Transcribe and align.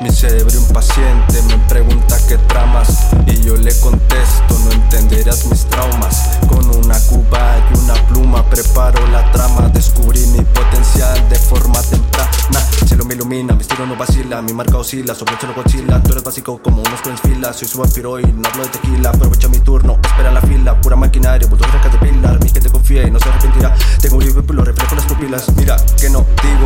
Mi 0.00 0.10
cerebro 0.10 0.56
impaciente 0.56 1.42
me 1.42 1.56
pregunta 1.68 2.16
qué 2.28 2.36
tramas 2.38 3.08
y 3.26 3.40
yo 3.40 3.56
le 3.56 3.72
contesto, 3.80 4.58
no 4.64 4.72
entenderás 4.72 5.46
mis 5.46 5.64
traumas. 5.66 6.38
Con 6.48 6.66
una 6.76 6.98
cuba 7.00 7.58
y 7.70 7.78
una 7.78 7.94
pluma 8.08 8.44
preparo 8.50 9.06
la 9.08 9.30
trama, 9.30 9.68
descubrí 9.68 10.20
mi 10.28 10.42
potencial 10.42 11.28
de 11.28 11.36
forma 11.36 11.80
temprana. 11.82 12.32
Cielo 12.86 13.04
me 13.04 13.14
ilumina, 13.14 13.54
mi 13.54 13.62
estilo 13.62 13.86
no 13.86 13.96
vacila, 13.96 14.42
mi 14.42 14.52
marca 14.52 14.76
oscila, 14.76 15.14
sobre 15.14 15.36
cielo 15.36 15.54
Godzilla. 15.54 16.02
Tú 16.02 16.12
eres 16.12 16.24
básico 16.24 16.60
como 16.60 16.82
unos 16.82 17.00
en 17.06 17.18
fila, 17.18 17.52
soy 17.52 17.68
su 17.68 17.78
vampiro 17.78 18.18
y 18.18 18.24
no 18.24 18.48
hablo 18.48 18.64
de 18.64 18.70
tequila. 18.70 19.10
Aprovecha 19.10 19.48
mi 19.48 19.60
turno, 19.60 19.98
espera 20.04 20.28
en 20.28 20.34
la 20.34 20.42
fila, 20.42 20.80
pura 20.80 20.96
maquinaria, 20.96 21.46
bulldog 21.46 21.70
de 21.70 21.98
pilar. 21.98 22.42
Mi 22.42 22.50
gente 22.50 22.70
confía 22.70 23.06
y 23.06 23.10
no 23.10 23.20
se 23.20 23.28
arrepentirá. 23.28 23.74
Tengo 24.00 24.16
un 24.16 24.24
libro 24.24 24.44
y 24.48 24.52
lo 24.52 24.64
reflejo 24.64 24.94
las 24.96 25.06
pupilas. 25.06 25.48
Mira 25.56 25.76
que 25.98 26.10
no 26.10 26.26
digo 26.42 26.61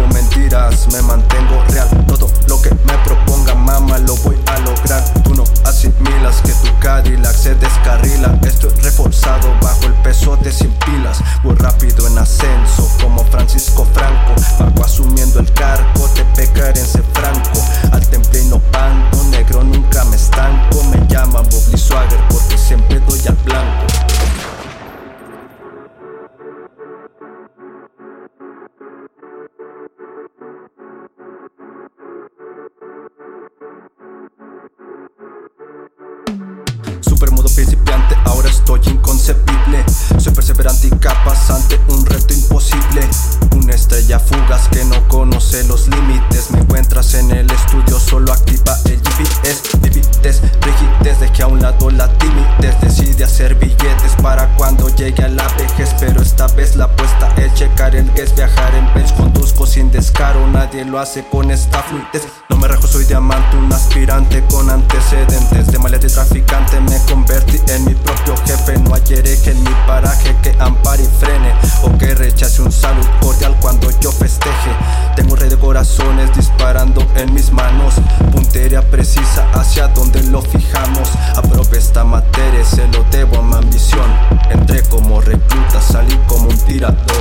milas 6.01 6.43
que 6.43 6.53
tu 6.53 6.79
Cadillac 6.81 7.35
se 7.35 7.55
descarrila. 7.55 8.39
Estoy 8.43 8.71
reforzado 8.83 9.55
bajo 9.61 9.87
el 9.87 9.95
peso 10.03 10.37
de 10.37 10.53
100 10.53 10.73
pilas. 10.85 11.23
Voy 11.43 11.55
rápido 11.57 12.07
en 12.07 12.19
ascenso 12.19 12.89
como 13.01 13.25
Francisco 13.25 13.87
Franco. 13.93 14.16
Principiante, 37.57 38.15
ahora 38.27 38.51
estoy 38.51 38.81
inconcebible. 38.85 39.83
Soy 40.19 40.33
perseverante 40.35 40.89
y 40.89 40.91
capaz 40.91 41.51
ante 41.51 41.81
un 41.89 42.05
reto 42.05 42.35
imposible. 42.35 43.01
Una 43.57 43.75
estrella 43.75 44.21
fugaz 44.21 44.69
que 44.69 44.85
no 44.85 45.09
conoce 45.09 45.65
los 45.65 45.89
límites. 45.89 46.51
Me 46.51 46.61
encuentras 46.61 47.15
en 47.15 47.31
el 47.31 47.51
estudio, 47.51 47.99
solo 47.99 48.31
activa 48.31 48.77
el 48.85 49.01
GPS. 49.01 49.79
Vivites, 49.81 50.43
rigidez, 50.61 51.19
dejé 51.19 51.45
a 51.45 51.47
un 51.47 51.63
lado 51.63 51.91
la 51.91 52.13
timidez. 52.19 52.79
Decide 52.83 53.25
hacer 53.25 53.55
billetes 53.55 54.13
para 54.23 54.55
cuando 54.57 54.91
llegue 54.91 55.25
a 55.25 55.29
la 55.29 55.49
vejez. 55.55 55.95
Pero 55.99 56.21
esta 56.21 56.49
vez 56.49 56.77
la 56.77 56.85
apuesta 56.85 57.33
es 57.37 57.55
checar 57.55 57.97
el 57.97 58.13
que 58.13 58.23
es 58.23 58.37
viajar 58.37 58.75
en 58.75 58.93
Benz. 58.93 59.06
Descaro, 59.97 60.47
nadie 60.49 60.85
lo 60.85 60.99
hace 60.99 61.27
con 61.27 61.51
esta 61.51 61.83
fluidez. 61.83 62.29
No 62.51 62.59
me 62.59 62.69
rajo, 62.69 62.87
soy 62.87 63.07
diamante, 63.07 63.57
un 63.57 63.73
aspirante 63.73 64.45
con 64.45 64.69
antecedentes 64.69 65.69
de 65.69 65.79
maleante 65.79 66.09
y 66.09 66.11
traficante. 66.11 66.79
Me 66.81 66.99
convertí 67.11 67.59
en 67.73 67.87
mi 67.87 67.95
propio 67.95 68.37
jefe. 68.45 68.79
No 68.81 68.95
hay 68.95 69.03
hereje 69.09 69.53
en 69.53 69.63
mi 69.63 69.71
paraje 69.87 70.37
que 70.43 70.55
ampare 70.59 71.03
y 71.03 71.07
frene 71.07 71.55
o 71.83 71.97
que 71.97 72.15
rechace 72.15 72.61
un 72.61 72.71
salud 72.71 73.07
cordial 73.23 73.57
cuando 73.59 73.89
yo 73.99 74.13
festeje. 74.13 74.71
Tengo 75.17 75.33
un 75.33 75.41
rey 75.41 75.49
de 75.49 75.57
corazones 75.57 76.31
disparando 76.37 77.01
en 77.15 77.33
mis 77.33 77.51
manos. 77.51 77.95
Puntería 78.33 78.83
precisa 78.91 79.49
hacia 79.55 79.89
donde 79.89 80.23
lo 80.25 80.43
fijamos. 80.43 81.09
Aprove 81.37 81.79
esta 81.79 82.05
materia, 82.05 82.63
se 82.67 82.87
lo 82.89 83.03
debo 83.05 83.39
a 83.39 83.43
mi 83.43 83.55
ambición. 83.55 84.13
Entré 84.51 84.83
como 84.91 85.23
recluta, 85.23 85.81
salí 85.81 86.19
como 86.27 86.51
un 86.51 86.59
tirador. 86.67 87.16